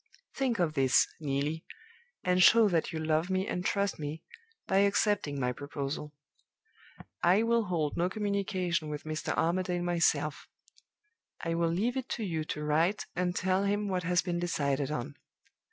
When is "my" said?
5.39-5.51